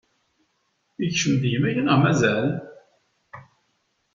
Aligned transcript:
Ikcem-d 1.05 1.43
gma-k 1.51 1.77
neɣ 1.81 1.97
mazal? 2.03 2.47